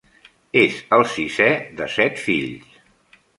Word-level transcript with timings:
És 0.61 0.79
el 0.97 1.05
sisè 1.17 1.51
de 1.81 1.89
set 1.97 2.19
fills. 2.25 2.81